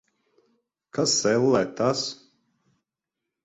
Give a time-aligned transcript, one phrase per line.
[0.99, 2.01] Kas, ellē, tas?